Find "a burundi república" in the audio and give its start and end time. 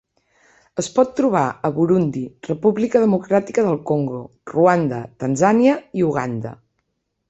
1.69-3.03